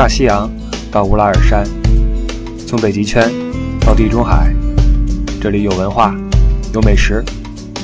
[0.00, 0.50] 大西洋
[0.90, 1.62] 到乌拉尔山，
[2.66, 3.30] 从北极圈
[3.82, 4.50] 到地中海，
[5.38, 6.16] 这里有文化，
[6.72, 7.22] 有美食，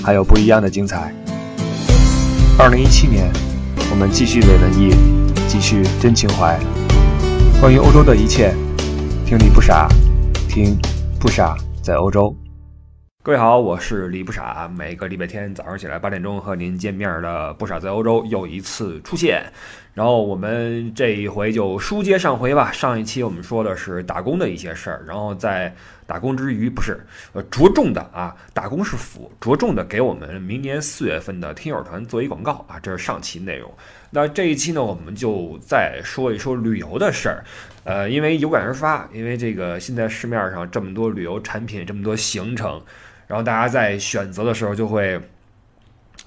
[0.02, 1.14] 还有不一样的精彩。
[2.58, 3.30] 二零一七年，
[3.90, 4.94] 我们继续伪文艺，
[5.46, 6.58] 继续真情怀。
[7.60, 8.54] 关于欧洲的一切，
[9.26, 9.86] 听你不傻，
[10.48, 10.74] 听
[11.20, 12.34] 不傻在欧洲。
[13.26, 14.70] 各位好，我是李不傻。
[14.78, 19.42] 每个礼拜天早上起来八点钟和您见面的不傻在欧洲又一次出现。
[19.94, 22.70] 然后我们这一回就书接上回吧。
[22.70, 25.74] 上一期我们说的是打工的一些事儿，然后在
[26.06, 33.68] 打工之余，不是呃着重的啊，打工是辅，着重的给我们明年四月份的听友团做一广告啊，这是上期内容。
[34.10, 37.44] 那这一期呢，我们就再说一说旅游的事儿。
[37.82, 42.80] 呃，因为有感而发，因为这个现在市面上这么多旅游产品，这么多行程。
[43.26, 45.20] 然后大家在选择的时候就会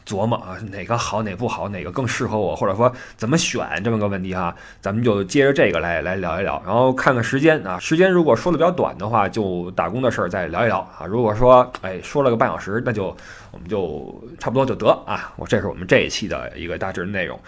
[0.05, 4.55] 琢磨啊，哪个好哪个不好，哪个更适合我，或者说怎么选这么个问题哈。
[4.81, 11.05] 咱们就接着这个来来聊一聊，然后看看时间啊，时间如果说的比较短的话，就打工的事儿再聊一聊啊。
[11.05, 13.15] 如果说哎说了个半小时，那就
[13.51, 15.31] 我们就差不多就得啊。
[15.37, 17.39] 我这是我们这一期的一个大致内容。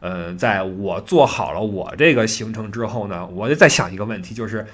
[0.00, 4.66] 嗯，在我做好了我这个行程之后呢，我就在想一个问题，就是。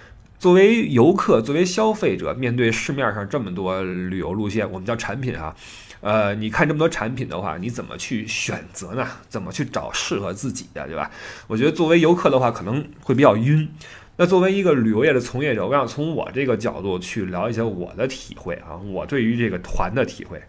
[0.45, 5.57] 作为游客，作为消费者，面对市面上这么多旅游路线，我们叫产品啊，
[6.03, 9.09] 呃，你看这么多产品的话，你怎么去选择呢？
[9.31, 11.11] 怎么去找适合自己的，对吧？
[11.47, 13.67] 我觉得作为游客的话，可能会比较晕。
[14.19, 20.43] 那作为一个旅游业的从业者，我想从我这个角度去聊一些我的体会啊，我对于这个团的体会。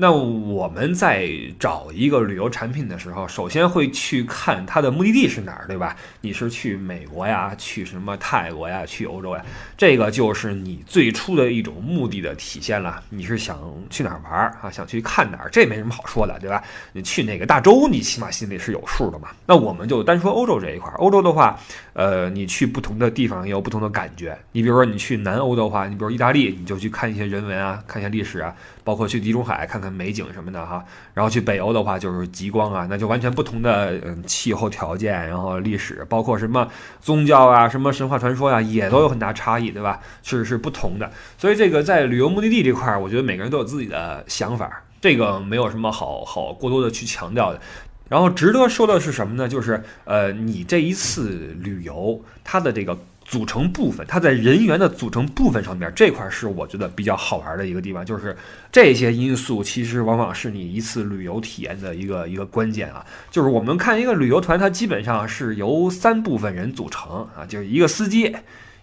[0.00, 5.94] 那我们在找一个旅游产品的时候，首先会去看它的目的地是哪儿，对吧？
[6.22, 9.44] 你是去美国呀，去什么泰国呀，去欧洲呀？
[9.76, 13.02] 这个就是你最初的一种目的的体现了。
[13.10, 14.70] 你是想去哪儿玩啊？
[14.70, 15.50] 想去看哪儿？
[15.52, 16.64] 这没什么好说的，对吧？
[16.94, 19.28] 你去哪个大洲，你起码心里是有数的嘛。
[19.44, 20.96] 那我们就单说欧洲这一块儿。
[20.96, 21.60] 欧洲的话，
[21.92, 24.34] 呃，你去不同的地方也有不同的感觉。
[24.52, 29.89] 你比如说你去南欧的话，你比如意大利，你就去看一些人文啊，看一下历史啊，包括去地中海看看。
[29.92, 30.84] 美景什么的哈，
[31.14, 36.68] 然后去北欧的话就是极光啊，那就完全不同的嗯气候条件，然后历史，包括什么
[37.00, 40.00] 宗教啊，什么神话传说呀，也都有很大差异，对吧？
[40.22, 47.60] 是是不同的，所以这个在旅游目的地这块，我觉得每个人都有自己的想法，这个没有什么好好过多的去强调的。
[48.08, 49.48] 然后值得说的是什么呢？
[49.48, 52.98] 就是呃，你这一次旅游它的这个。
[53.30, 58.36] 组成部分，它在人员的组成部分上面这块是我觉得比较好玩的一个地方，就是
[58.72, 63.06] 这些因素其实往往是你一次旅游体验的一个一个关键啊。
[63.30, 68.34] 就是我们看一个旅游团，它基本上是由三部分人组成啊，就是一个司机，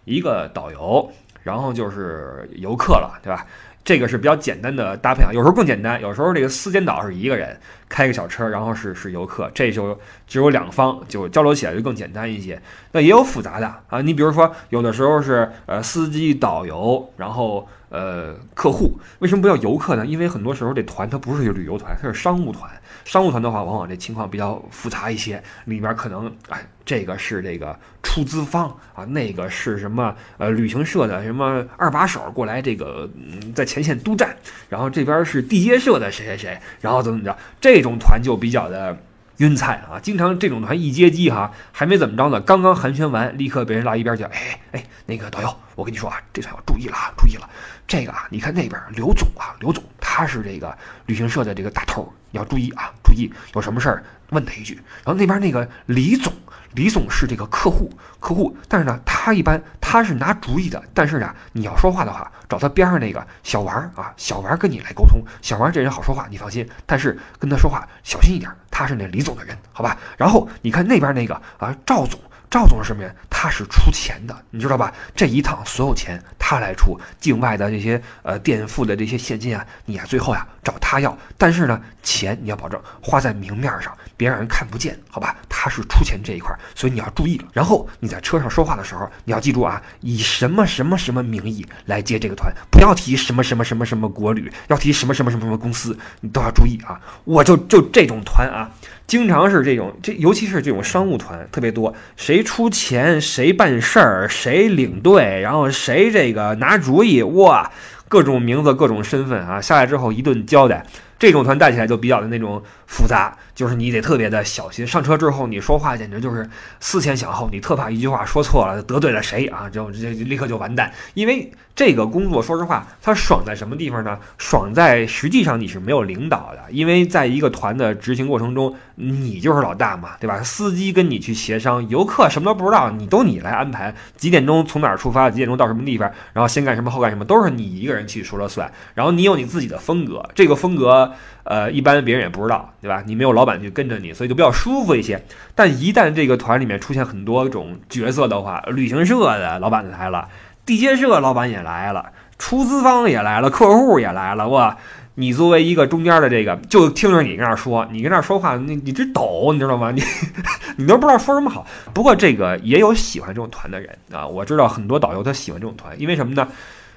[0.06, 1.12] 一个导游，
[1.44, 3.46] 然后就是游客了，对吧？
[3.88, 12.62] 这个是比较简单的搭配啊，有时候更简单，有时候这个司机导是一个人开个小车，然后是是游客，这就只有两方就交流起来就更简单一些。
[12.92, 17.66] 那也有复杂的啊，你比如说有的时候是呃司机导游，然后。
[17.90, 20.06] 呃，客户为什么不叫游客呢？
[20.06, 22.70] 因为很多时候这团它不是旅游团，它是商务团。
[23.08, 34.36] 商务团的话，往往这情况比较复杂一些，里边可能哎，这个是这个出资方啊，那个是什么呃旅行社的什么二把手过来这个嗯在前线督战，
[34.68, 38.98] 然后这边是地接社的谁谁谁，然后怎么怎么着，这种团就比较的。
[39.38, 40.00] 晕菜啊！
[40.02, 44.24] 经常这种团一接机哈，还没怎么着呢，刚刚寒暄完，立刻被人拉一边去。
[44.24, 47.48] 哎哎，那个导游，我跟你说啊，这团要注意了啊，注意了。
[47.86, 54.74] 这个啊，你看那边刘总啊，刘总他是这个旅行社的这个大头，你要注意啊，注意，有什么事儿问他一句。
[54.74, 56.34] 然后那边那个李总。
[56.74, 69.98] 李总是这个客户，客户，但是呢，他一般他是拿主意的，但是呢，你要说话的话，找他边上那个小王啊，小王跟你来沟通，小王这人好说话，你放心，但是跟他说话小心一点，他是那李总的人，好吧？
[70.18, 72.20] 然后你看那边那个啊，赵总。
[72.50, 73.14] 赵总是什么人？
[73.30, 74.92] 他是出钱的，你知道吧？
[75.16, 81.16] 这一趟所有钱他来出，境外的这些呃垫付的这些现金啊，你啊最后呀找他要。
[81.38, 85.36] 但是呢，钱你要保证花在明面上，别让人看不见，好吧？
[85.50, 87.46] 他是出钱这一块，所以你要注意了。
[87.54, 97.00] 然后你在车上说话的时候，你要记住啊，以什么什么什么名义来接这个团，不要提什么什么什么什么国旅，要提什么什么什么什么公司，你都要注意啊。
[97.26, 98.72] 我就就这种团啊。
[99.06, 107.72] 经常是这种，这尤其是这种商务团特别多，谁谁出钱谁办事儿，谁领队，然后谁这个拿主意，哇，
[108.08, 110.86] 各种名字各种身份啊，下来之后一顿交代，
[111.18, 114.86] 这种团带起来就比较的那种复杂，就是你得特别的小心。
[114.86, 116.48] 上车之后你说话简直就是
[116.80, 120.94] 思前想后，你特怕一句话说错了得罪了谁啊，就这立刻就完蛋。
[121.16, 124.20] 因为这个工作说实话，它爽在什么地方呢？
[124.38, 130.44] 爽在实际上你是没有领导的，因为在一个团的执行过程中，你就是老大嘛，对吧？
[130.44, 138.72] 司机跟你去协商，游客什么都不知道，你都你来安排，几点钟从哪儿出发，几点钟到什么地方，然后先干什么后干什么，都是你一个人去说了算。
[138.94, 141.14] 然后你有你自己的风格，这个风格，
[141.48, 143.02] 呃，一般别人也不知道，对吧？
[143.06, 145.24] 你没有老板去跟着你，所以就比较舒服一些。
[145.56, 150.28] 但一旦这个团里面出现很多种角色的话，旅行社的老板来了。
[150.66, 154.50] 地接社老板也来了，出资方也来了，客户也来了。
[154.50, 154.76] 哇，
[155.16, 159.92] 你作为一个中间的这个，就听着你跟那说，你跟那说话，你你直抖，你知道吗？
[159.92, 160.04] 你
[160.76, 161.66] 你都不知道说什么好。
[161.94, 166.46] 不过这个也有喜欢这种团的人啊，我知道很多导游他喜欢这种团，因为什么呢？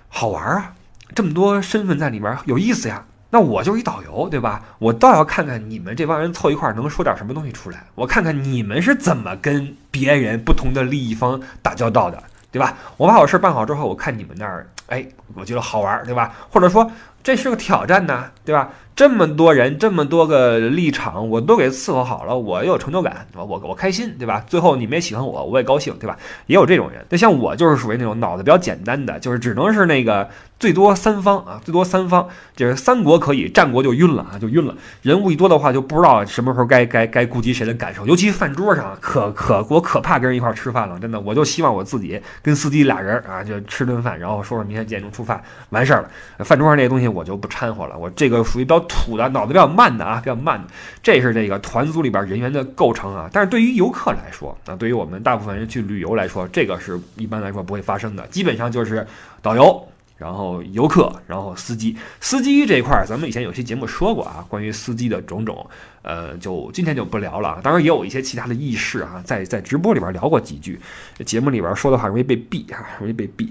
[0.09, 0.73] 好玩啊，
[1.15, 3.05] 这么多身份在里面有意思呀。
[3.31, 4.63] 那我就是一导游，对吧？
[4.79, 12.23] 我倒要看看你们这帮人凑一块儿能说点什么东西出来，我看看你们是怎么跟别人不同的利益方打交道的。
[12.53, 12.77] 对吧？
[12.97, 16.35] 我把我事儿办好之后，我看你们那儿，哎，我觉得好玩，对吧？
[16.51, 16.91] 或者说
[17.23, 18.69] 这是个挑战呢，对吧？
[19.01, 24.45] 这么多人，这么多个立场，我都给伺候好了，我有成就感，我我开心，对吧？
[24.47, 26.19] 最后你们也喜欢我，我也高兴，对吧？
[26.49, 27.03] 也有这种人。
[27.09, 30.29] 那像我就是属于那种脑子比较简单的，就是只能是那个。
[30.61, 34.75] 最多三方啊，最多三方，就是三国可以，战国就晕了啊，就晕了。
[35.01, 38.07] 人物一多的话，就不知道什么时候该该该顾及谁的感受。
[38.07, 46.11] 尤其饭桌上，可可我可怕跟人一块吃饭了，真的，我就希望我自己跟司机俩人啊，就吃顿饭，然后说说明天几点钟出发，完事儿了。
[46.45, 50.69] 饭桌上这些东西我就不掺和了，我这个属于比较土的，脑子比较慢的啊，比较慢的。
[51.03, 53.31] 这是这个团组里边人员的构成啊。
[53.33, 59.07] 但是对于游客来说啊，对于我们大部分人去旅游来说，这个是一般来说不会发生的，基本上就是
[59.41, 59.87] 导游。
[60.19, 65.67] 然后游客，然后司机，司机这一块儿，咱们以前有些节目说过啊，关于司机的种种，
[66.03, 67.59] 呃，就今天就不聊了。
[67.63, 70.79] 当然也有一些其他的轶事啊，在在直播里边聊过几句，
[71.25, 73.49] 节目里边说的话容易被毙哈，容易被毙。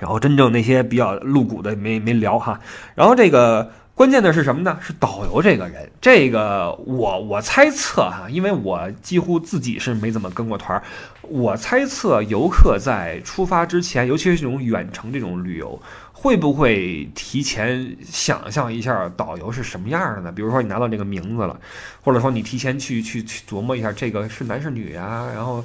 [0.00, 2.58] 然后真正那些比较露骨的没没聊哈。
[2.94, 3.70] 然后这个。
[3.94, 4.76] 关键的是什么呢？
[4.82, 10.82] 是导游这个人，这个我我猜测哈，因为我几乎自己是没怎么跟过团儿，
[11.22, 15.80] 我猜测游客在出发之前，尤其是这种远程这种旅游，
[16.12, 20.32] 会不会提前想象一下导游是什么样的呢？
[20.32, 21.56] 比如说你拿到这个名字了，
[22.02, 25.64] 或者说你提前去去去琢磨一下这个是男是女啊，然后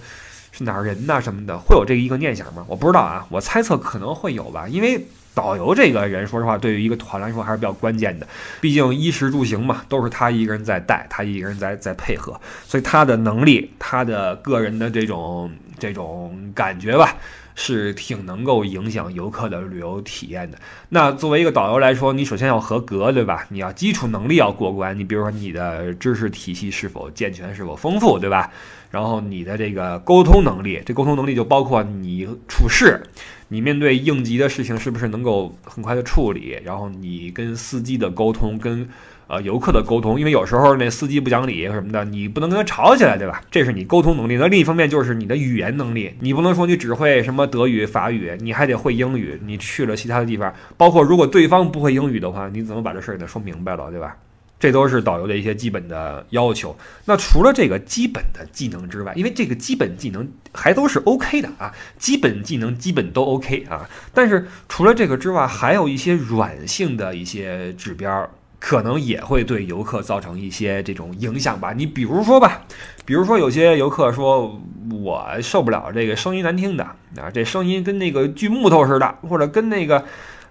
[0.51, 2.63] 是哪儿人呐什么的，会有这一个念想吗？
[2.67, 5.03] 我不知道啊，我猜测可能会有吧，因为。
[5.39, 8.27] 导游这个人，说实话，对于一个团来说还是比较关键的。
[8.59, 15.49] 毕竟衣食住行嘛，都是他一个人在带，他一个人在在配合，所以他的能力，他的个人的这种
[15.79, 17.15] 这种感觉吧，
[17.55, 20.57] 是挺能够影响游客的旅游体验的。
[20.89, 23.45] 那作为一个导游来说，你首先要合格，对吧？
[23.47, 24.99] 你要基础能力要过关。
[24.99, 28.51] 你比如说你的知识体系是否健全，是否丰富，对吧？
[28.91, 33.01] 然后你的这个沟通能力，这沟通能力就包括你处事。
[33.49, 36.57] 你面对应急的事情是不是能够很快的处理？
[36.63, 38.87] 然后你跟司机的沟通，跟
[39.27, 43.41] 呃游客的沟通，因为有时候那司机不讲理什么的，你不能跟他吵起来，对吧？
[43.51, 44.37] 这是你沟通能力。
[44.37, 49.39] 那另一方面就是你的语言能力，你不能说你只会什么德语、法语，你还得会英语。
[49.43, 54.15] 你去了其他的地方，包括如果对方不会英语的话，你怎么把这事儿给他说明白了，对吧？
[54.59, 56.75] 这都是导游的一些基本的要求。
[57.05, 63.89] 那除了这个基本的技能之外，因为这个基本技能还都是 OK 的啊，基本技能基本都 OK 啊。
[64.13, 68.29] 但是除了这个之外，还有一些软性的一些指标，
[68.59, 71.71] 可能也会对游客造成一些这种影响吧。
[71.71, 72.63] 你比如说吧，
[73.05, 76.83] 比如说有些游客说，我受不了这个声音难听的
[77.15, 80.03] 啊，这声音跟那个锯木头似的，或者跟那个。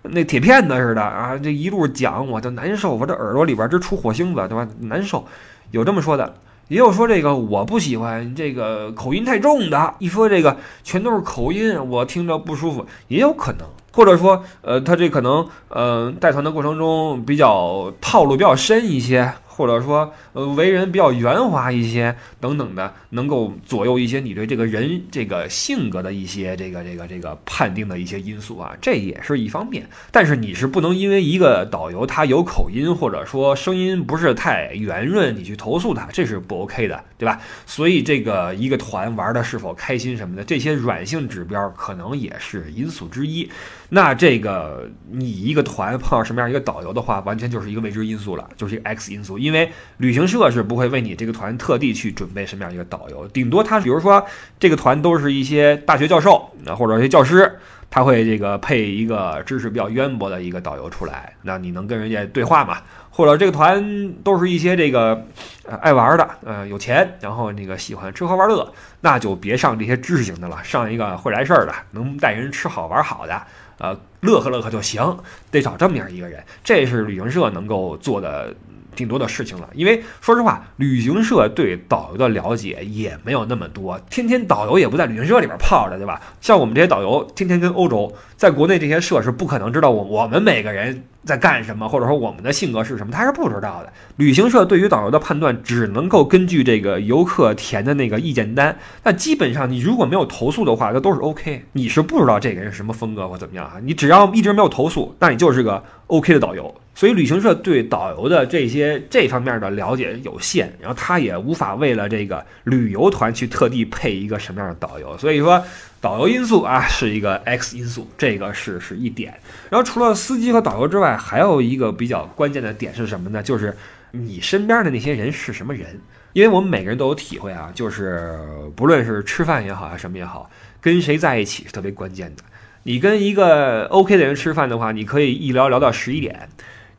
[0.03, 4.67] 那铁片子似的啊，这一路讲我就难受，我这耳朵里边直出火星子，对吧？
[4.81, 5.25] 难受，
[5.71, 6.35] 有这么说的，
[6.69, 13.67] 也有说这个我不喜欢这个口音太重的，一说这个全都是口音，我听着不舒服，也有可能。
[13.91, 19.33] 或者说，呃，他这可能，呃，带团的过程中比较套路比较深一些。
[19.59, 29.85] 或者说，呃，为人比较圆滑一些，等等的，能够左右一些你对这个人这个性格的一些这个这个这个判定的一些因素啊，这也是一方面。
[30.13, 37.41] 但是你是不能因为一个导游他有口音，或者说声音不是太圆润，你去投诉他，这是不 OK 的，对吧？
[37.67, 43.51] 所以这个一个团玩的是否开心什么的，这些软性指标可能也是因素之一。
[43.91, 49.39] 那这个你一个团碰到什么样一个导游的话，完全就是一个未知因素了，就是一个 X 因素。
[49.39, 54.25] 因为旅行社是不会为你这个团特地去准备什么样一个导游，顶多他比如说
[54.59, 62.79] 这个团都是一些大学教授啊或者一些教师，他会这个配一个知识比较渊博的一个导游出来，那你能跟人家对话嘛？
[63.11, 65.27] 或者这个团都是一些这个
[65.65, 73.43] 呃爱玩的，呃，有钱，然后那个喜欢吃喝玩乐，那就别上这些知识型的了，上一个会来事儿的，能带人吃好玩好的，
[73.79, 75.19] 呃，乐呵乐呵就行，
[75.51, 78.55] 得找这么样一个人，这是旅行社能够做的。
[78.97, 86.21] 挺多的事情了，因为说实话，旅行社对导游的了解也没有那么多，天天导游也不在旅行社里边泡着，对吧？
[86.41, 93.93] 像我们这些导游，天天跟欧洲，在国内这些社是不可能知道我我们每个人在干什么，或者说我们的性格是什么，他是不知道的。
[94.17, 98.77] 旅行社对于导游的判断，只能够根据这个游客填的那个意见单。
[99.03, 101.65] 那基本上，你如果没有投诉的话，那都是 OK。
[101.73, 103.75] 你是不知道这个人什么风格或怎么样啊？
[103.83, 106.75] 你只要一直没有投诉，那你就是个 OK 的导游。
[106.95, 115.17] 所以旅行社对导游的这些这方面的了解有限，然后他也无法为了这个旅游团去特地配一个什么样的导游。
[115.17, 115.63] 所以说，
[116.01, 119.35] 导游因素啊是一个 X 因素，这个是是一点。
[119.69, 123.43] 然后除了司机和导游之外，还有一个比较关键的点是什么呢？
[123.43, 123.77] 就是
[124.13, 126.01] 你身边的那些人是什么人？
[126.35, 128.39] 因为我们每个人都有体会啊，就是
[128.77, 130.49] 不论是吃饭也好啊，什么也好，
[130.81, 132.43] 跟谁在一起是特别关键的。
[132.85, 136.49] 你跟一个 OK 的人吃饭的话，你可以一聊聊到十一点。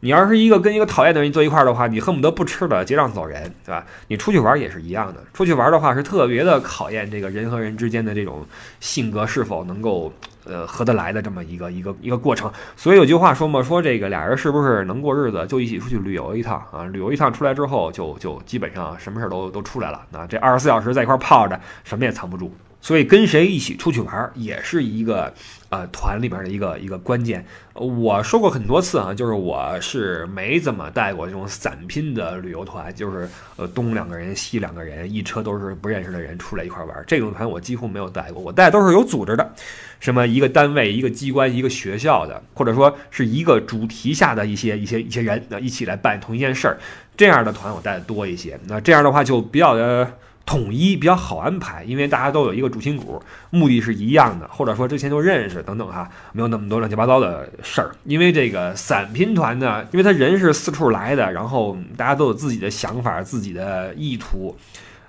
[0.02, 3.86] 你要是一个跟一个讨厌的人坐一块儿的话，你恨不得不吃了结账走人，对吧？
[4.08, 8.46] 你出去玩也是一样的，出去玩的话是特别的考验这个人和人之间的这种
[8.80, 10.12] 性格是否能够
[10.46, 12.50] 呃合得来的这么一个一个一个过程。
[12.78, 16.86] 所以有句话说嘛，说这个俩人是不是能过日子，就一起出去旅游一趟啊？
[16.86, 20.02] 旅游一趟出来之后，就就基本上什么事儿都都出来了。
[20.12, 22.54] 那这二十四小时在一块儿泡着，什么也藏不住。
[22.82, 25.34] 所以跟谁一起出去玩也是一个，
[25.70, 27.46] 呃，团里边的一个一个关键。
[27.74, 38.42] 我说过很多次啊，就是我是没怎么带过这种散拼的旅游团，就是呃东两个人西两个人，一车都是不认识的人出来一块玩，这种团我几乎没有带过。
[38.42, 39.54] 我带都是有组织的，
[40.00, 46.78] 什么一个单位、一个机关、一个学校的，或者说是一个主题下的一些一些一些人，那一起来办同一件事儿，
[47.16, 48.60] 这样的团我带的多一些。
[48.66, 50.12] 那这样的话就比较的。
[50.50, 57.92] 统一比较好安排，因为大家都有一个主心骨，目的是一样的，或者说之前就认识等等哈，没有那么多乱七八糟的事儿。
[58.04, 64.58] 因为这个散拼团呢，因为他人是四处来的，然后大家都有自己的想法、自己的意图。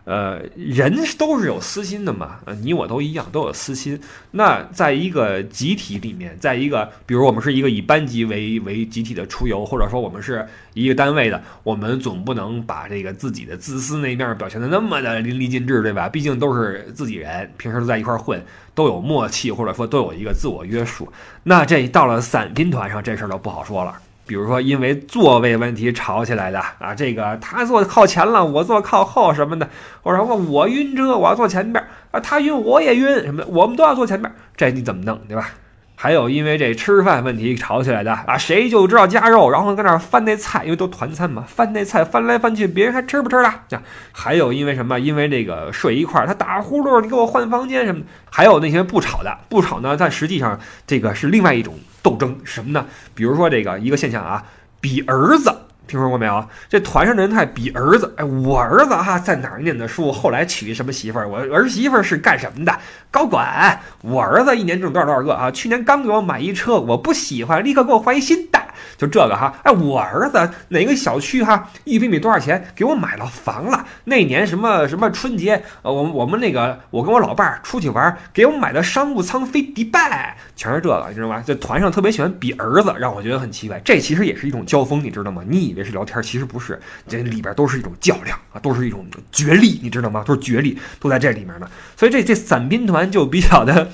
[0.05, 4.01] 呃，人都是有私心的嘛，呃，你我都一样，都有私心。
[4.33, 16.09] 那在一个集体里面，在一个，比如我们是一个以班级为为集体的出游，或者说我们是一个单位的，我们总不能把这个自己的自私那一面表现的那么的淋漓尽致，对吧？
[16.09, 18.43] 毕竟都是自己人，平时都在一块混，
[18.75, 21.09] 都有默契，或者说都有一个自我约束。
[21.45, 23.95] 那这到了散拼团上，这事儿就不好说了。
[24.31, 29.69] 比如说，因为座位问题吵起来的啊，这个他坐靠前了，我坐靠后什么的，
[30.03, 35.51] 或者说我晕车，我要坐前边啊，他晕我也晕什么，我们都要坐前边，这你怎么弄，对吧？
[36.03, 43.55] 还有因为这吃饭问题吵起来的啊，谁就知道夹肉，然后在那翻那菜，因为都团餐嘛，翻那菜翻来翻去，别人还吃不吃了？
[43.69, 44.99] 这样还有因为什么？
[44.99, 48.07] 因为这个睡一块儿，他打呼噜，你给我换房间什么的。
[48.31, 52.87] 还有那些不吵的，不吵呢，但实际上这个是另外一种斗争，什么呢？
[53.15, 54.43] 比如说这个一个现象啊，
[54.81, 55.55] 比儿子。
[55.91, 56.49] 听说过没有？
[56.69, 60.13] 这团上的人太比儿子，哎，我儿子哈在哪儿念的书？
[60.13, 61.29] 后来娶什么媳妇儿？
[61.29, 62.73] 我儿媳妇儿是干什么的？
[63.11, 63.81] 高管。
[64.03, 65.51] 我儿子一年挣多少多少个啊？
[65.51, 68.61] 去年刚给我买一车，我不喜欢，立刻给我换一新的。
[68.97, 72.73] 就这个哈，哎，我儿子哪个小区哈一平米多少钱？
[72.75, 73.85] 给我买了房了。
[74.05, 81.43] 那年什么什么春节，呃，我我们那个我跟我老伴儿出去玩，给我买的商务舱飞迪拜，全是这个，你知道吗？
[81.47, 83.81] 这团上特别喜欢比儿子，让我觉得很奇怪。
[83.85, 85.43] 这其实也是一种交锋，你知道吗？
[85.47, 90.23] 你以为是聊天，其实不是，这里边都是一种较量啊，都是一种角力，你知道吗？
[90.27, 91.69] 都是角力，都在这里面呢。
[91.97, 93.89] 所以这这散兵团就比较的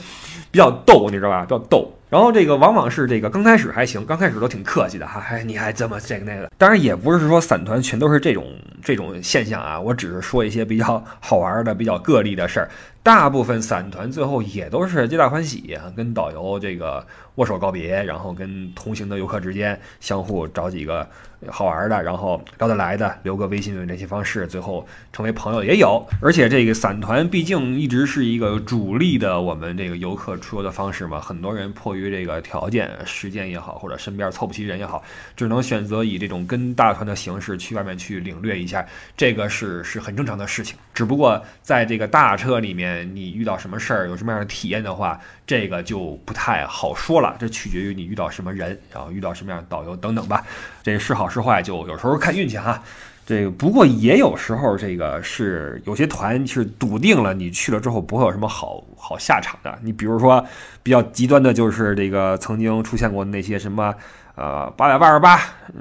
[0.51, 1.43] 比较逗，你知道吧？
[1.43, 1.96] 比较逗。
[2.09, 6.49] 然后这个往往是这个刚开始还行，刚开始都挺客气的哈，还你还这么这个那个。
[6.57, 8.47] 当然也不是说散团全都是这种
[8.83, 12.69] 这种现象啊，我只是说一些比较好玩的、比较个例的事儿。
[13.07, 21.09] 大部分散团最后也都是皆大欢喜，跟导游这个握手告别，然后跟同行的游客之间相互找几个
[21.47, 26.05] 好玩的，然后聊得来的，留个微信联系方式，最后成为朋友也有。
[26.21, 35.01] 而且这个散团毕竟一直是一个主力的我们这个游客出游的方式嘛，很多人迫于这个条件、时间也好，或者身边凑不齐人也好，
[35.37, 38.85] 只能选择以这种跟大团的形式去外面去领略一下，
[39.17, 40.77] 这个是是很正常的事情。
[40.93, 42.96] 只不过在这个大车里面。
[43.05, 47.37] 你遇到什么事儿，有什么样的体验的话，这个就不太好说了。
[47.39, 50.45] 这取决于你遇到什么人，然后遇到什么样的导游等等吧。
[50.83, 52.83] 这是好是坏，就有时候看运气哈。
[53.27, 59.79] 这个不过也有时候，这个是有些团是笃定了你去了之后不会有什么好好下场的。
[59.83, 60.47] 你比如说
[60.83, 63.93] 比较极端的就是这个曾经出现过那些什么
[64.37, 65.41] 呃八百八十八、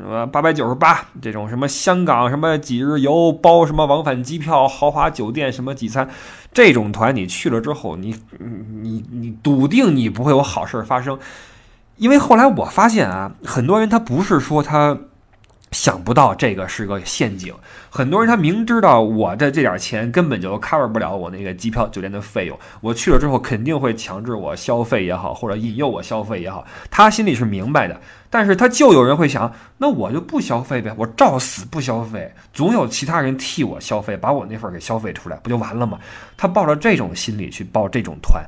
[0.10, 6.10] 呃八百九十八这种什么香港什么几日游包什么往返机票、豪华酒店什么几餐
[6.52, 11.20] 这种团，你去了之后，你你你笃定你不会有好事发生。
[11.98, 14.98] 因为后来我发现啊，很多人他不是说他。
[15.76, 17.54] 想不到这个是个陷阱，
[17.90, 36.00] 很多人他明知道我的这点钱根本就 cover 不了我那个机票酒店的费用，我去了之后肯定会强制我消费也好，或者引诱我消费也好，他心里是明白的，但是他就有人会想，那我就不消费呗，我照死不消费，总有其他人替我消费，把我那份给消费出来，不就完了吗？
[36.38, 38.42] 他抱着这种心理去报这种团。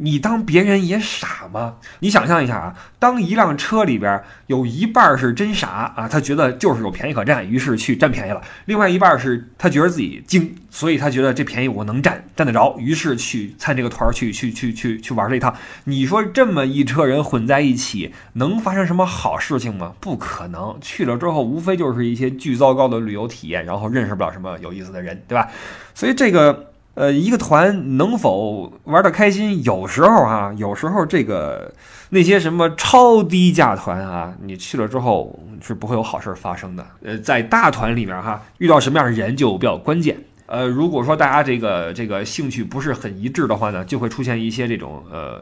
[0.00, 1.74] 你当别人也傻吗？
[1.98, 15.52] 你想象一下啊，当一辆车里边有一半是真傻啊，他觉得就是有便宜可占，于是去占便宜了；另外一半是他觉得自己精，所以他觉得这便宜我能占，占得着，于是去参这个团儿，去去去去去玩这一趟。
[15.82, 19.94] 你说这么一车人混在一起，能发生什么好事情吗？
[19.98, 20.78] 不可能。
[20.80, 25.48] 去了之后，无非就是一些巨糟糕的旅游体验，然后认识不了什么有意思的人，对吧？
[25.92, 26.70] 所以这个。
[26.98, 29.62] 呃，一个团能否玩得开心？
[29.62, 31.72] 有时候啊，有时候这个
[32.08, 36.84] 那些什么超低价团啊，你去了之后是不会有好事发生的。
[37.04, 40.18] 呃，在大团里面哈，遇到什么样的人就比较关键。
[40.46, 45.40] 呃，如果说大家这个这个兴趣不是很一致的话呢，就会出现一些这种呃。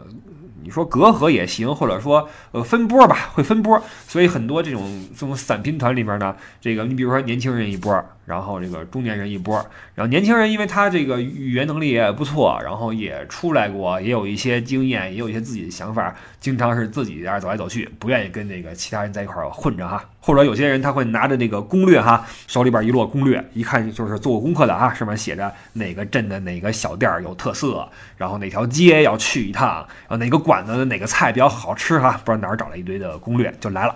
[0.62, 4.82] 你说隔阂也行，或者说呃分波吧，会分波，所以很多这种
[5.14, 9.54] 这种散拼团里面呢，这个你比如说年轻人一波，然后这个中年人一波，
[9.94, 20.04] 然后年轻人因为他这个语言能力也不错，然后也出来过，也有一些经验，也有一些自己的想法，经常是自己在那走来走去，不愿意跟那个其他人在一块儿混着哈。
[20.20, 33.94] 或者有些人他会拿着那个攻略哈，手里边一摞攻略，一看就是做过功课的啊，上面写着哪个镇的哪个小店有特色，然后哪条街要去一趟，然后哪个馆子的哪个菜比较好吃哈，不知道哪儿找了一堆的攻略就来了，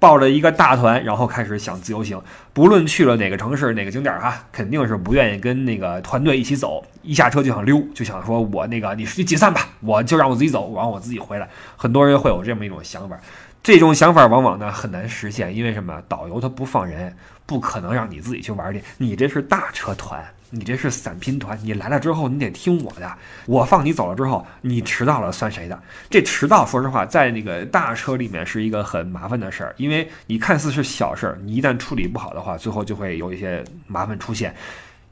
[0.00, 2.20] 抱着一个大团，然后开始想自由行，
[2.52, 11.48] 不论去了哪个城市哪个景点哈，肯定是不愿意跟那个团队一起走，一下车就想溜，就想说我那个你去解散吧，我就让我自己走，然后我自己回来。
[11.76, 13.18] 很多人会有这么一种想法。
[13.60, 16.00] 这种想法往往呢很难实现，因为什么？
[16.08, 17.14] 导游他不放人，
[17.48, 18.82] 不可能让你自己去玩去。
[18.98, 23.10] 你这是大车团，你这是散拼团，你来了之后你得听我的。
[23.46, 25.82] 我放你走了之后，你迟到了算谁的？
[26.10, 34.54] 这迟到，说实话，在那个大车里面是一个很麻烦的事儿，因为你看似是小事儿，你一旦处理不好的话，最后就会有一些麻烦出现。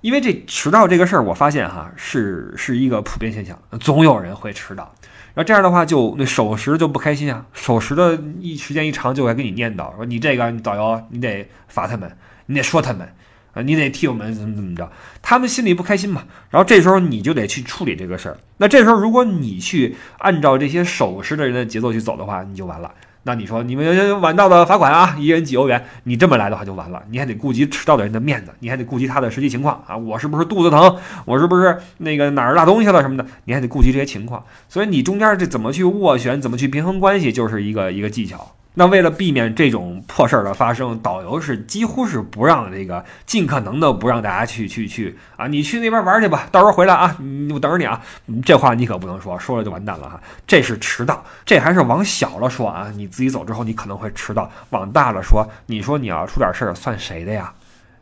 [0.03, 4.95] 因为这迟到这个事儿，我发现哈是是一个普遍现象，总有人会迟到。
[5.37, 7.45] 然后这样的话，就那守时就不开心啊！
[7.53, 12.11] 守时的一时间一长，就会给你念叨说：“你这个你导游，你得罚他们，
[12.47, 13.07] 你得说他们，
[13.53, 16.25] 啊，你得替我们怎么怎么着。”他们心里不开心嘛。
[16.49, 18.39] 然后这时候你就得去处理这个事儿。
[18.57, 22.91] 那这时候如果你去按照这些守时的人的节奏去走的话，你就完了。
[23.27, 25.85] 那你说你们晚到的罚款啊，一人几欧元？
[26.05, 30.97] 你这么来的话就完了，你还得顾及迟到的人的面子，你还得顾及他的实际情况啊，我是不是肚子疼？
[31.25, 33.27] 我是不是那个哪儿落东西了什么的？
[33.47, 38.56] 你还得顾及这些情况，所以你中间这怎么去斡旋，怎么去平衡关系，就是一个一个技巧。
[38.79, 47.17] 那为了避免这种破事儿的发生，导游是几乎是不让这个尽可能的不让大家去去去啊，你去那边玩去吧，到时候回来啊，
[47.55, 48.03] 我等着你啊。
[48.45, 50.21] 这话你可不能说，说了就完蛋了哈。
[50.47, 54.51] 这是迟到，这还是往小了说啊，你自己走之后你可能会迟到。
[54.69, 57.51] 往大了说，你说你要出点事儿算谁的呀？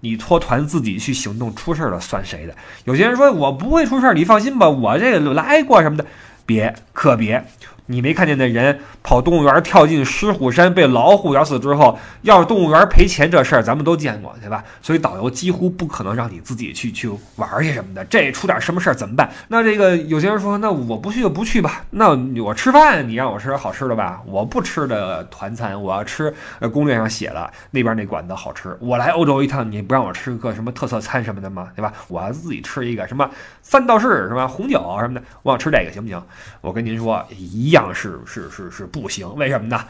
[0.01, 2.55] 你拖团自己去行动出事儿了算谁的？
[2.85, 6.05] 有些人说我不会出事儿，你放心吧，我这个来过什么的，
[6.47, 7.45] 别可别。
[7.87, 14.65] 你没看见那人跑动物园跳进狮虎山被老虎咬死之后，要是动物园赔钱这事儿，咱们都见过，对吧？
[14.81, 18.03] 所以导游几乎不可能让你自己去去玩去什么的。
[18.07, 19.31] 这出点什么事儿怎么办？
[19.49, 21.85] 那这个有些人说，那我不去就不去吧。
[21.91, 24.23] 那我吃饭，你让我吃点好吃的吧。
[24.25, 26.35] 我不吃的团餐，我要吃。
[26.73, 28.75] 攻略上写了那边那馆子好吃。
[28.81, 31.69] 我来欧洲一趟，你不让我吃个什么特色餐什么的吗？
[31.77, 31.93] 对吧？
[32.09, 33.29] 我要自己吃一个什么
[33.61, 36.23] 三道式什么红酒什么的，我想吃这个行不行？
[36.63, 37.75] 我跟您说一。
[37.75, 39.85] 样是是是是不行，为什么呢？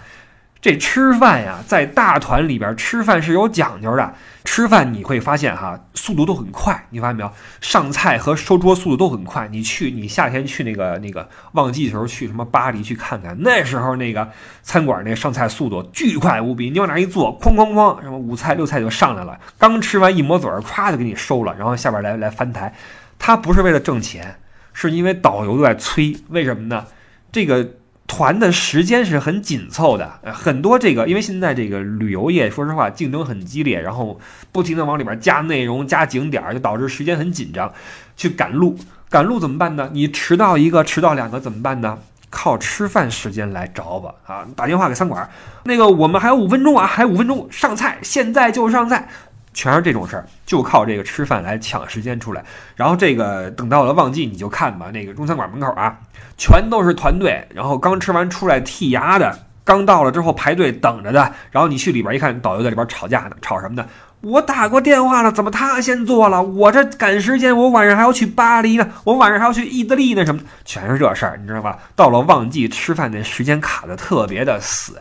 [0.63, 4.15] 这吃饭呀，在大团里边吃饭是有讲究的。
[4.45, 7.31] 吃饭你会发现哈，速度都很快，你发现没有？
[7.61, 9.47] 上菜和收桌速度都很快。
[9.49, 14.31] 你去，你夏天去那个那个旺季的时候去什么巴黎去看看，那时候那个
[14.63, 19.39] 餐馆那上菜速度巨快无比，你往那一坐，哐哐哐，什么五菜六菜就上来了。
[19.59, 22.73] 刚吃完一抹嘴，咵就给你收了，然后下边来来翻台。
[23.19, 24.39] 他不是为了挣钱，
[24.75, 26.15] 是因为导游都在催。
[26.29, 26.85] 为什么呢？
[27.33, 27.67] 这个
[28.07, 34.21] 团的时间是很紧凑的，很多这个，因为现在这个旅游业，说实话竞争很激烈，然后
[34.53, 37.73] 不停的往里边加内容、加景点，就导致时间很紧张，
[38.15, 38.77] 去赶路，
[39.09, 39.89] 赶路怎么办呢？
[39.93, 41.99] 你迟到一个、迟到两个怎么办呢？
[42.31, 44.45] 靠吃饭时间来找吧啊！
[44.57, 45.31] 打电话给餐馆，
[45.67, 49.09] 那个我们还有五分钟啊，还有五分钟上菜，现在就上菜。
[49.55, 52.45] 全是这种事儿，就靠这个吃饭来抢时间出来。
[52.75, 55.97] 然后这个等到了旺季，你就看吧，那个中餐馆门口啊，
[56.37, 61.33] 全都是团队，然后刚吃完出来剔牙的，刚到了之后排队等着的。
[61.51, 63.87] 然后你去里边一看，导游在里边吵架呢，吵什么呢？
[64.21, 66.43] 我打过电话了，怎么他先做了？
[66.43, 71.79] 我这赶时间，我晚上还要去巴黎呢，我晚上还要去意大利呢，什么全是这事儿，你知道吧？
[71.95, 75.01] 到了旺季，吃饭那时间卡的特别的死，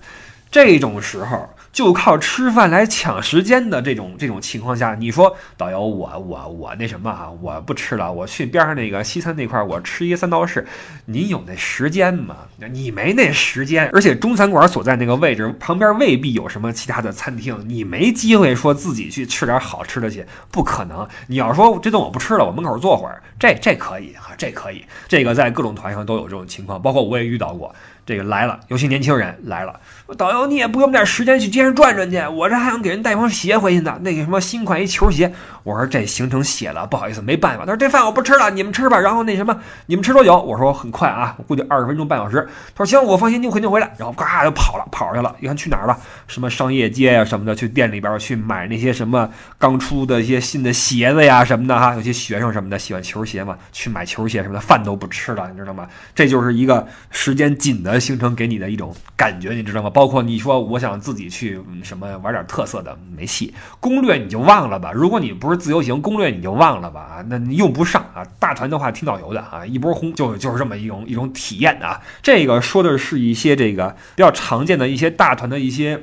[0.51, 1.49] 这种时候。
[1.73, 7.31] 就靠吃饭来抢时间的这种这种情况下，你说导游我我我那什么啊？
[7.41, 10.65] 我不吃了，我去边上那个西餐那块儿，我吃一三道式。
[11.05, 12.37] 你有那时间吗？
[12.71, 21.07] 你没那时间，而且中餐馆所在那个位置旁边未必有什么其他的餐厅，你没机会说自己去吃点好吃的去，不可能。
[21.25, 24.85] 你要说这顿我不吃了，我门口坐会儿，这这可以啊，这可以。
[25.07, 27.73] 这个在各种团上都有这种情况，包括我也遇到过。
[28.05, 29.79] 这个来了，尤其年轻人来了，
[30.17, 33.97] 导游你也不给我们点时间去街上转转去，我这还想给人带双鞋回去呢。
[34.01, 37.65] 那个什么新款一球鞋，我说这行程写了，不好意思，没办法。
[37.65, 38.99] 他说这饭我不吃了，你们吃吧。
[38.99, 40.39] 然后那什么，你们吃多久？
[40.39, 42.47] 我说很快啊，我估计二十分钟半小时。
[42.75, 43.91] 他说行，我放心，你肯定回来。
[43.97, 45.35] 然后嘎就跑了，跑去了。
[45.39, 45.97] 一看去哪儿了？
[46.27, 51.95] 什么商业街呀什么的，去店里边去买那些什么刚出的一些新的鞋子呀什么的哈。
[51.95, 55.87] 有些学生什么的喜欢球鞋嘛，去买球鞋什么的，饭都不吃了，你知道吗？
[56.13, 57.93] 这就是一个时间紧的。
[58.03, 59.89] 形成给你的一种感觉，你知道吗？
[59.89, 63.53] 包包括你说我想自己去什么玩点特色的，没戏。
[63.79, 64.91] 攻略你就忘了吧。
[64.91, 67.23] 如果你不是自由行，攻略你就忘了吧。
[67.29, 68.21] 那你用不上啊。
[68.37, 72.01] 大团的话听导游的啊，一波轰就就是这么一种一种体验啊。
[72.21, 75.97] 这个说的是一些这个比较常见的一些大团的一些。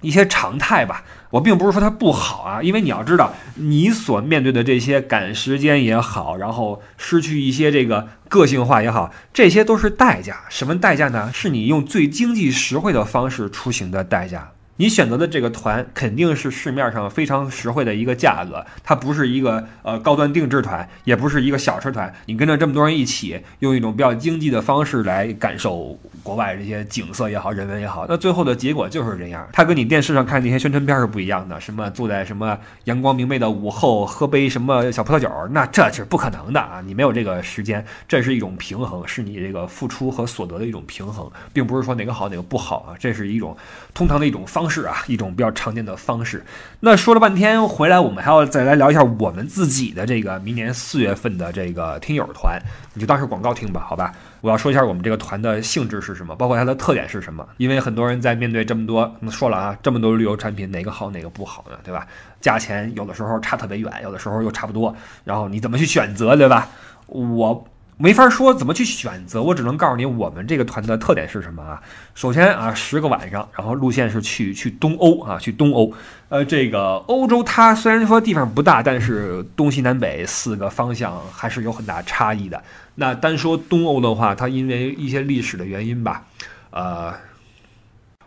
[0.00, 10.40] 一些常态吧，我并不是说它不好啊，因为你要知道，你所面对的这些赶时间也好，然后失去一些这个个性化也好，这些都是代价。
[10.48, 11.30] 什么代价呢？
[11.32, 14.50] 是你用最经济实惠的方式出行的代价。
[14.80, 22.10] 你选择的这个团肯定是市面上非常实惠的一个价格，它不是一个呃高端定制团，也不是一个小车团。
[22.24, 29.46] 你跟着这么多人一起，用一种比较经济的方式来感受国外这些景色也好，人文也好，那最后的结果就是这样。
[29.52, 36.80] 它跟你电视上看那些宣传片是不一样的，什么坐在什么阳光明媚的午后喝杯什么小葡萄酒，那这是不可能的啊！
[36.86, 43.54] 你没有这个时间，这是一种平衡，是你这个付出和所得的一种平衡，并不是说哪个好哪个不好啊，这是一种
[43.92, 44.70] 通常的一种方。
[44.70, 46.44] 式啊，一种比较常见的方式。
[46.78, 52.56] 那说了半天，回来我们还要再来聊一下我们自己的这个明年四月份的这个听友团，
[52.94, 54.12] 你就当是广告听吧，好吧？
[54.42, 57.44] 我要说一下我们这个团的性质是什么，包括它的特点是什么。
[57.56, 61.76] 因为很多人在面对这么多，说了啊，这么多旅游产品，哪个好哪个不好呢？
[61.82, 62.06] 对吧？
[62.40, 66.68] 价钱有的时候差特别远，有的时候又差不多，然后你怎么去选择，对吧？
[67.06, 67.66] 我。
[68.02, 71.82] 没法说怎么去选择，我只能告诉你我们这个团的特点是什么啊？
[72.14, 75.92] 首先啊，十个晚上，然后路线是去去东欧啊，去东欧。
[76.30, 82.62] 呃，这个欧洲它虽然说地方不大，但是东西南北四个方向还是有很大差异的。
[82.94, 86.24] 那单说东欧的话，它因为一些历史的原因吧，
[86.70, 87.12] 呃。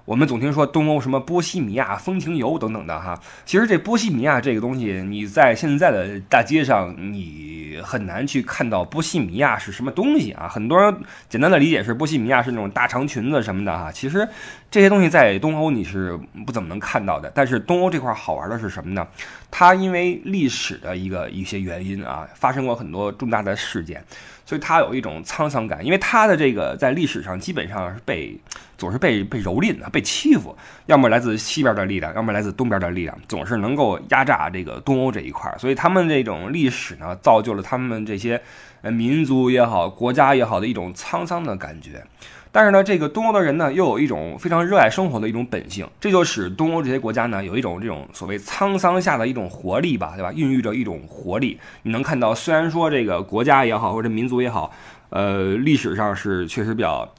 [0.06, 10.46] 我们总听说东欧什么波西米亚风情游等等的哈，其实这波西米亚这个东西，你在现在的大街上你很难去看到波西米亚是什么东西啊。
[10.46, 10.94] 很多人
[11.30, 14.28] 简单的理解是波西米亚是那种大长裙子什么的哈，其实
[14.70, 17.32] 这些东西在东欧你是不怎么能看到的。
[17.34, 19.08] 但是东欧这块好玩的是什么呢？
[19.50, 24.04] 它因为历史的一个一些原因啊，发生过很多重大的事件。
[24.46, 28.38] 所以它有一种沧桑感，因为它的这个在历史上基本上是被
[28.84, 30.54] 总是被被蹂躏的，被欺负，
[30.88, 35.50] 要么来自西边的力量，要么来自东边的力量，总是能够压榨这个东欧这一块。
[35.58, 38.42] 所以他们这种历史呢，造就了他们这些
[38.82, 42.04] 呃民族也好，国家也好的一种沧桑的感觉。
[42.52, 50.34] 但是呢，这个东欧的人呢，又有一种非常热爱生活的一种本性，这就使东欧这些国家呢，有一种这种所谓沧桑下的一种活力吧，对吧？
[50.34, 51.58] 孕育着一种活力。
[51.84, 54.74] 你能看到，虽然说这个国家也好，或者民族也好，
[55.10, 57.10] 呃，历史上是确实比较。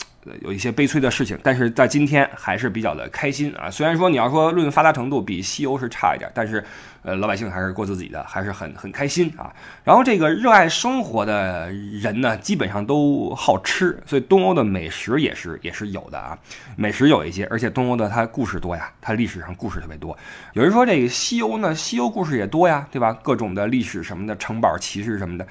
[0.40, 3.70] 有一些悲催的事情，但是在今天还是比较的开心啊。
[3.70, 6.64] 虽然说你要说论发达程度比西欧是差一点，但是
[7.02, 9.52] 呃老百姓还是过自己的，还是很很开心啊。
[9.82, 16.38] 然后这个热爱生活的人呢，基本上都好吃，所以东欧的美食也是也是有的啊。
[16.76, 20.16] 美食有一些，而且东欧的它故事多呀，它历史上故事特别多。
[20.54, 23.12] 有人说这个西欧呢，西欧故事也多呀，对吧？
[23.22, 25.46] 各种的历史什么的，城堡、骑士什么的。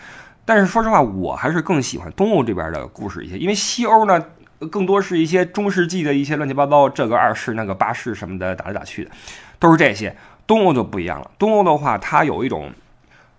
[0.45, 4.23] 但是说实话，我还是更喜欢东欧这边的故事一些，因为西欧呢。
[4.67, 9.11] 更多是一些中世纪的一些乱七八糟，这个二世那个八世什么的打来打去的，
[9.59, 10.15] 都是这些。
[10.45, 12.71] 东欧就不一样了，东欧的话，它有一种，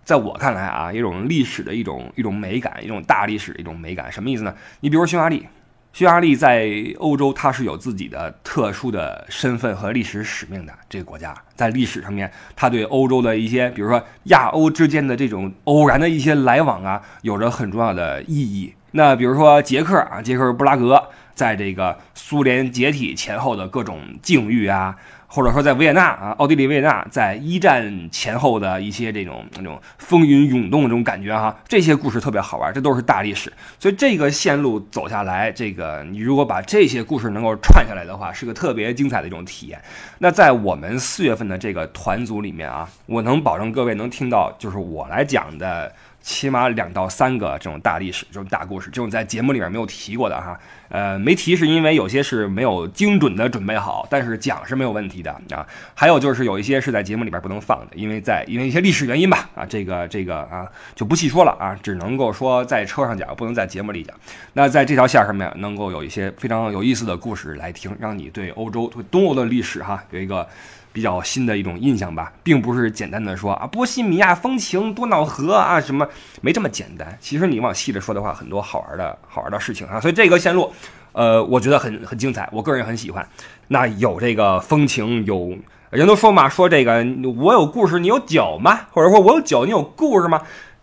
[0.05, 4.11] 在我看来啊，一种历史的一种一种美感，一种大历史的一种美感。
[4.11, 4.55] 什么意思呢？
[4.81, 5.47] 你比如匈牙利。
[5.93, 10.73] 匈牙利在欧洲，它是有自己的特殊的身份和历史使命的。
[10.89, 18.75] 这个国家在历史上面，它对欧洲的一些，比如说亚欧之间的这种偶然的一些来往啊，有着很重要的意义。
[18.97, 21.03] 那比如说捷克啊，捷克布拉格，
[21.35, 24.97] 在这个苏联解体前后的各种境遇啊。
[25.27, 33.53] 或者说在维也纳啊，奥地利维也纳在一战前后的一些这种那种风云涌动的这种感觉哈，这些故事特别好玩，这都是大历史。
[33.81, 39.83] 所以这个线路走下来，这个你如果把这些故事能够串下来的话，是个特别精彩的一种体验。
[40.19, 45.93] 那在我们四月份的这个团组里面啊，我能保证各位能听到，就是我来讲的。
[46.25, 50.59] 起码两到三个这种大历史、这种大故事，这种在节目里面没有提过的哈，
[50.89, 55.67] 呃，没提是因为有些是没有精准的准备好，但是讲是没有问题的啊。
[55.93, 64.17] 还有就是有一些是在节目里边不能放的，因为在因为一些历史原因吧啊，这个这个啊就不细说了啊，只能够说在车上讲，不能在节目里讲。
[64.55, 70.49] 那在这条线上面能够有一些非常有意思的故事来听，让你对欧洲、对东欧的历史哈有一个。
[70.95, 76.09] 比较新的一种印象吧，并不是简单的说啊，波西米亚风情多瑙河啊什么，
[76.41, 77.19] 没这么简单。
[77.21, 79.99] 其实你往细了说的话，很多好玩的好玩的事情啊。
[80.01, 80.73] 所以这个线路，
[81.11, 83.29] 呃，我觉得很很精彩，我个人很喜欢。
[83.67, 85.59] 那有这个风情，有
[85.91, 87.05] 人都说嘛，说这个
[87.37, 88.83] 我有故事，你有酒吗？
[88.93, 90.41] 或者说我有酒，你有故事吗？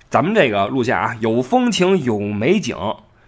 [0.09, 2.75] 咱们这个路线啊，有风情，有美景。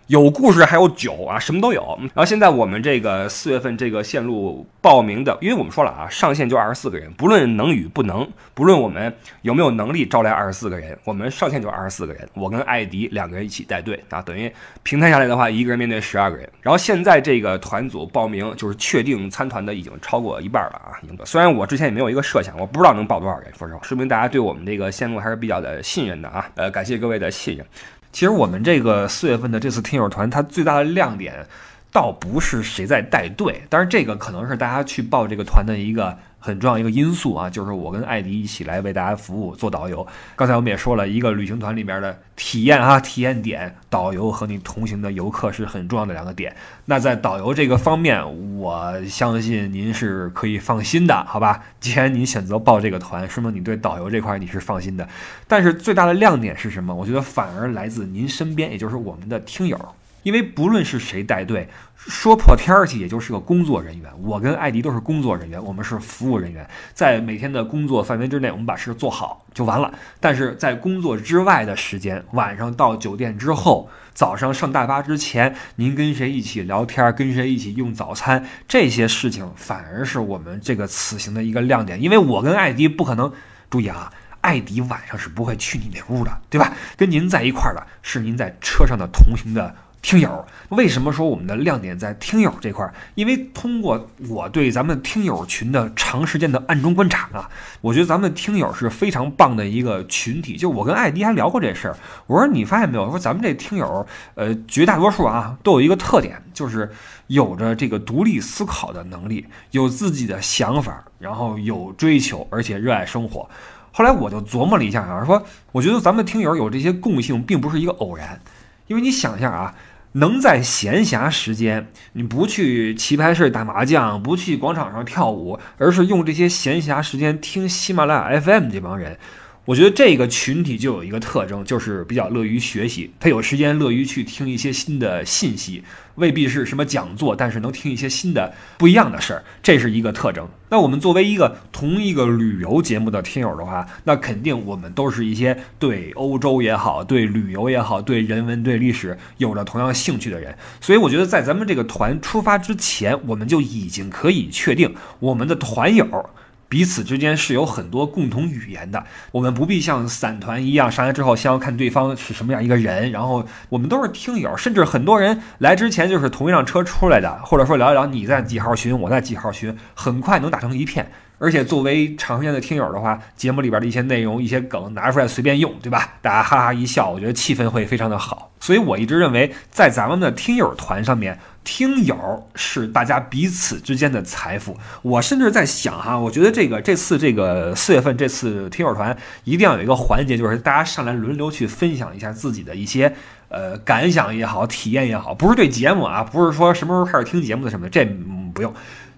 [0.08, 1.98] 有故事，还有酒啊，什么都有。
[2.00, 12.28] 然后现在我们这个四月份这个线路报名的，因为我们说了啊，上线就二十四个人，不论能与不能，不论我们有没有能力招来二十四个人，我们上线就二十四个人。
[12.34, 14.52] 我跟艾迪两个人一起带队啊，等于
[14.84, 16.48] 平摊下来的话，一个人面对十二个人。
[16.62, 21.00] 然后现在这个团组报名就是确定参团的已经超过一半了啊。
[21.24, 26.50] 虽然我之前也没有一个设想，我不知道能报多少人，说实话，说明大家对我们这个线路还是比较的信任的啊。
[26.56, 27.66] 呃，感谢各位的信任。
[28.14, 31.46] 其实我们这个四月份的这次听友团，它最大的亮点，
[31.94, 40.06] 倒不是谁在带队，但是这个可能是大家去报这个团的一个很重要一个因素啊，就是我跟艾迪一起来为大家服务做导游。
[40.36, 46.56] 刚才我们也说了一个旅行团里面的体验啊，体验点，导游和你同行的游客是很重要的两个点。
[46.86, 51.64] 那在导游这个方面，我相信您是可以放心的，好吧？
[51.80, 55.08] 既然您选择报这个团，说明你对导游这块你是放心的。
[55.48, 56.96] 但是最大的亮点是什么？
[56.96, 59.80] 我觉得反而来自您身边，也就是我们的听友。
[60.24, 64.12] 因为不论是谁带队，说破天儿去，也就是个工作人员。
[64.22, 69.94] 我跟艾迪都是工作人员，我们是服务人员，在每天的工作范围之内，我们把事做好就完了。
[70.20, 82.02] 但是在工作之外的时间，晚上到酒店之后，早上上大巴之前，您跟谁一起聊天，跟谁一起用早餐，这些事情反而是我们这个此行的一个亮点。
[82.02, 83.32] 因为我跟艾迪不可能，
[83.70, 84.12] 注意啊。
[84.42, 86.74] 艾迪晚上是不会去你那屋的，对吧？
[86.98, 90.46] 跟您在一块儿的是您在车上的同行的听友。
[90.70, 92.92] 为什么说我们的亮点在听友这块？
[93.16, 97.50] 因为通过我对咱们听友群的长时间的暗中观察啊，
[97.82, 100.58] 我觉得咱们听友是非常棒的一个群体。
[100.58, 103.10] 就我跟艾迪还聊过这事儿，我说你发现没有？
[103.10, 106.92] 说咱们这听友，呃，绝大多数啊都有一个特点，就是
[107.28, 113.50] 有着这个独立思考的能力，有自己的想法，然后有追求，而且热爱生活。
[113.92, 118.42] 后来我就琢磨了一下啊，说我觉得咱们听友有这些共性，并不是一个偶然，
[118.88, 119.76] 因为你想一下啊，
[120.14, 129.18] 能在闲暇时间，你不去棋牌室打麻将，不去广场上跳舞，而是用这些闲暇时间听喜马拉雅 FM 这帮人。
[129.66, 133.10] 我觉得这个群体就有一个特征，就是比较乐于学习。
[133.18, 135.82] 他有时间乐于去听一些新的信息，
[136.16, 140.46] 未必是什么讲座，但是能听一些新的不一样的事儿，这是一个特征。
[140.68, 150.54] 那我们作为一个同一个旅游节目的听友的话，那肯定我们都是一些对欧洲也好，对旅游也好，对人文、对历史有着同样兴趣的人。
[150.82, 156.30] 所以我觉得，在咱们这个团出发之前，我们就已经可以确定我们的团友。
[156.74, 171.12] 彼此之间是有很多共同语言的，我们不必像散团一样上来之后先要看对方是什么样一个人，然后我们都是听友，甚至很多人来之前就是同一辆车出来的，或者说聊一聊你在几号群，我在几号群，很快能打成一片。
[171.38, 176.14] 而且作为长时间的听友的话，节目里边的一些内容、一些梗拿出来随便用，对吧？
[176.22, 178.52] 大家哈哈一笑，我觉得气氛会非常的好。
[178.60, 184.78] 所以我一直认为，在咱们的听友团上面，听友是大家彼此之间的财富。
[185.02, 193.14] 我甚至在想哈，我觉得这个这次这个四月份这次听友团一定要有一个环节，就是大家上来轮流去分享一下自己的一些。
[193.50, 198.04] 呃感想也好，体验也好，不是对节目啊，不是说什么时候开始听节目的什么的，这
[198.52, 198.74] 不用。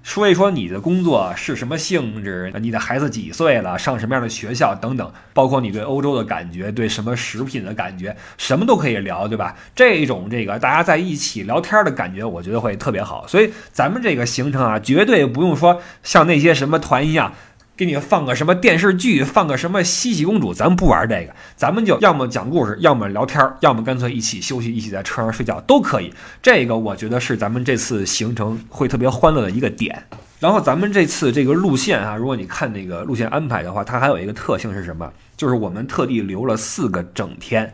[0.06, 9.56] 说一说你的工作是什么性质，你的孩子几岁了，上什么样的学校等等，包括你对欧洲的感觉，对什么食品的感觉，什么都可以聊，对吧？
[9.74, 13.26] 这种这个大家在一起聊天的感觉，我觉得会特别好。
[13.28, 17.34] 所以咱们这个行程啊，绝对不用说像那些什么团一样。
[17.78, 26.14] 给你放个什么电视剧，放个什么西西公主，咱不玩这个，咱们就要么讲故事，要么聊天，要么干脆一起休息，一起在车上睡觉都可以。
[26.42, 30.04] 这个我觉得是咱们这次行程会特别欢乐的一个点。
[30.40, 35.12] 然后咱们这次这个路线啊，如果你看那个路线安排的话，它还有一个特性是什么？
[35.36, 37.74] 就是我们特地留了四个整天，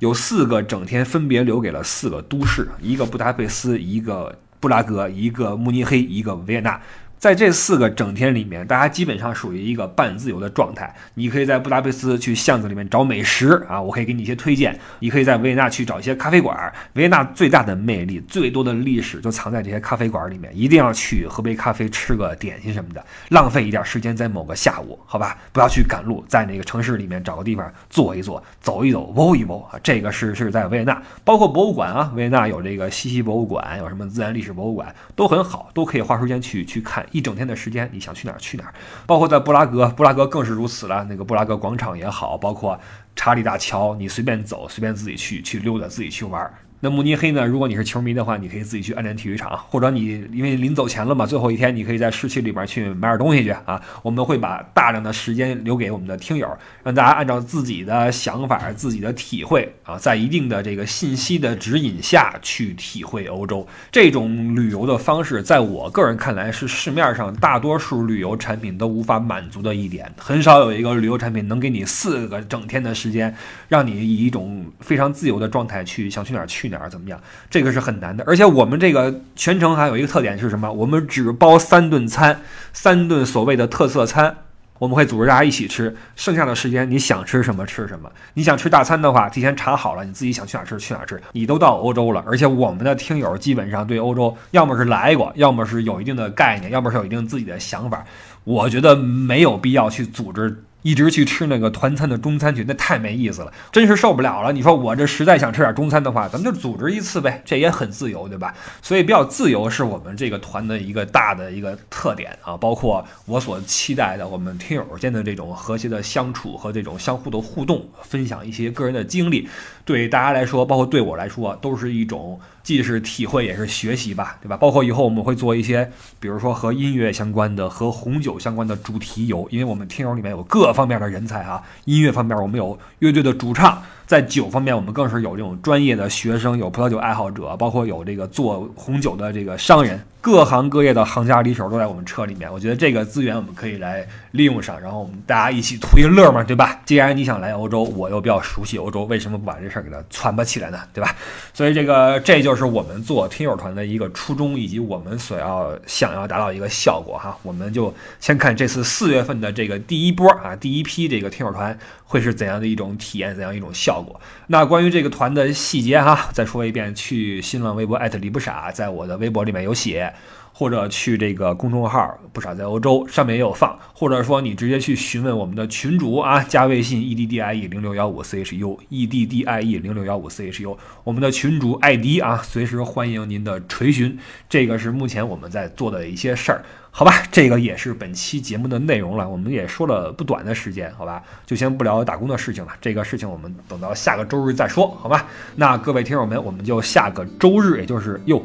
[0.00, 6.78] 有四个整天分别留给了四个都市：一个布达佩斯，一个布拉格，一个慕尼黑，一个维也纳。
[7.20, 10.90] 在这四个整天里面，大家基本上属于一个半自由的状态。
[11.12, 14.74] 你可以在布达佩斯去巷子里面找美食啊，我可以给你一些推荐。
[15.00, 16.72] 你可以在维也纳去找一些咖啡馆。
[16.94, 25.36] 维也纳最大的魅力、最多的历史就藏在这些咖啡馆里面，一定要去喝杯咖啡、吃个点心什么的，浪费一点时间在某个下午，好吧？
[25.52, 29.78] 不要去赶路，在那个城市里面找个地方坐一坐、走一走、摸一摸啊。
[29.82, 37.06] 这个是是在维也纳，包括博物馆啊，维也纳有这个西西博物馆，有什么自然历史博物馆都很好，都可以花时间去去看。
[37.10, 38.74] 一整天的时间，你想去哪儿去哪儿，
[39.06, 41.04] 包括在布拉格，布拉格更是如此了。
[41.04, 42.78] 那个布拉格广场也好，包括
[43.14, 46.54] 查理大桥，你随便走，随便自己去去溜达，自己去玩儿。
[46.82, 47.46] 那慕尼黑呢？
[47.46, 53.78] 如果你是球迷的话，你可以自己去安联体育场，或者你因为临走前了嘛，最后一天你可以在市区里边去买点东西去啊。
[54.02, 56.48] 我们会把大量的时间留给我们的听友，
[56.82, 63.68] 让大家按照自己的想法、自己的体会啊，在一定的这个信息的指引下去体会欧洲。
[63.92, 70.10] 这种旅游的方式，在我个人看来是市面上大多数旅游产品都无法满足的一点。
[70.16, 73.36] 很少有一个旅游产品能给你四个整天的时间，
[73.68, 76.69] 让你以一种非常自由的状态去想去哪儿去。
[76.70, 77.20] 哪儿怎么样？
[77.50, 80.72] 这个是很难的，而且我们这个全程还有一个特点是什么？
[80.72, 82.40] 我们只包三顿餐，
[82.72, 84.34] 三顿所谓的特色餐，
[84.78, 85.94] 我们会组织大家一起吃。
[86.16, 88.10] 剩下的时间你想吃什么吃什么。
[88.34, 91.20] 你想吃大餐的话，提前查好了，你自己想去哪儿吃去哪儿吃。
[91.32, 98.04] 你都到欧洲了，而且我们的听友基本上对欧洲要么是来过，要么是有一定的概念，要么是有一定自己的想法。
[98.44, 100.64] 我觉得没有必要去组织。
[100.82, 104.52] 一直去吃那个团餐的中餐去，那太没意思了，真是受不了了。
[104.52, 108.54] 你说我这实在想吃点中餐的话，咱们就组织一次呗，这也很自由，对吧？
[108.80, 119.48] 所以比较自由是我们这个团的一个大的一个特点啊，包括我所期待的我们听友间的这种和谐的相处和这种相互的互动，分享一些个人的经历，
[119.84, 122.40] 对大家来说，包括对我来说，都是一种。
[122.62, 124.54] 既是体会也是学习吧，对吧？
[124.54, 125.90] 包括以后我们会做一些，
[126.20, 131.62] 比如说和音乐相关的、和红酒相关的主题游，因为我们听友里面有各方面的人才啊。
[131.84, 140.00] 音乐方面我们有乐队的主唱，在酒方面我们更是有这种专业的学生，有葡萄酒爱好者，包括有这个做红酒的这个商人。
[140.22, 146.78] 各行各业的行家里手都在我们车里面，我觉得这个资源我们可以来利用上，然后我们大家一起图一乐嘛，对吧？
[146.84, 150.78] 既然你想来欧洲，我又比较熟悉欧洲，为什么不把这事儿给它传吧起来呢？
[150.92, 151.16] 对吧？
[151.54, 157.34] 所以这个这就是我们做听友团的一个初衷，以及我们所要想要达到一个效果哈。
[157.42, 163.99] 我们就先看这次四月份的这个第一波啊，第一批这个听友团会是怎样的一种体验，怎样一种效。
[164.48, 170.12] 那关于这个团的细节哈，再说一遍，去新浪微博艾特李不傻，在我的微博里面有写。
[170.60, 180.28] 或者去这个公众号“不少在欧洲”上面也有放，或者说你直接去询问我们的群主啊，加微信 e d d i e 零六幺五 c h u e d d i e 零六幺五
[180.28, 184.18] c h u，我们的群主艾迪啊，随时欢迎您的垂询。
[184.50, 187.22] 这个是目前我们在做的一些事儿，好吧？
[187.32, 189.26] 这个也是本期节目的内容了。
[189.26, 191.22] 我们也说了不短的时间，好吧？
[191.46, 195.26] 就先不聊打工的事情了，这个事情我们等到下个周日再说，好吧？
[195.56, 198.44] 那各位听友们，我们就下个周日，也就是又。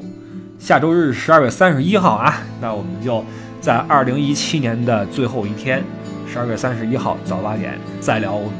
[0.59, 3.23] 下周日十二月三十一号啊，那我们就
[3.61, 5.83] 在二零一七年的最后一天，
[6.31, 8.53] 十二月三十一号早八点再聊我们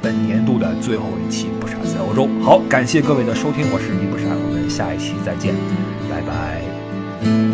[0.00, 2.28] 本年度的最后一期不傻在欧洲。
[2.42, 5.54] 好，感谢各位的收听，我是李不傻，我们下一期再见，
[6.10, 7.51] 拜拜。